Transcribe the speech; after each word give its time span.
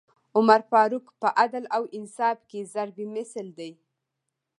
عمر 0.37 0.61
فاروق 0.71 1.05
په 1.21 1.27
عدل 1.41 1.63
او 1.75 1.83
انصاف 1.97 2.37
کي 2.49 2.61
ضَرب 2.73 2.97
مثل 3.15 3.45
دی 3.57 3.71